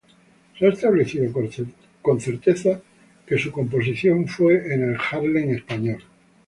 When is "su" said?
3.37-3.51